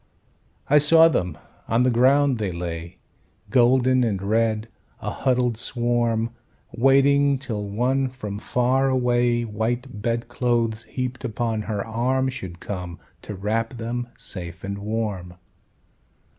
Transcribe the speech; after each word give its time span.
I 0.67 0.79
saw 0.79 1.09
them; 1.09 1.37
on 1.67 1.83
the 1.83 1.91
ground 1.91 2.39
they 2.39 2.51
lay, 2.51 2.97
Golden 3.51 4.03
and 4.03 4.19
red, 4.19 4.67
a 4.99 5.11
huddled 5.11 5.57
swarm, 5.57 6.31
Waiting 6.75 7.37
till 7.37 7.69
one 7.69 8.09
from 8.09 8.39
far 8.39 8.89
away, 8.89 9.43
White 9.45 10.01
bedclothes 10.01 10.85
heaped 10.85 11.23
upon 11.23 11.61
her 11.69 11.85
arm, 11.85 12.29
Should 12.29 12.59
come 12.59 12.97
to 13.21 13.35
wrap 13.35 13.75
them 13.75 14.07
safe 14.17 14.63
and 14.63 14.79
warm. 14.79 15.35